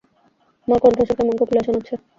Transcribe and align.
আমার 0.67 0.79
কণ্ঠস্বর 0.83 1.15
কেমন 1.17 1.35
কোকিলা 1.39 1.61
শোনাচ্ছে। 1.65 1.93